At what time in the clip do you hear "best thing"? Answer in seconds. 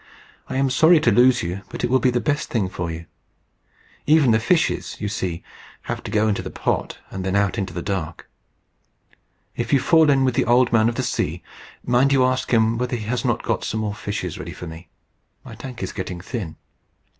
2.19-2.69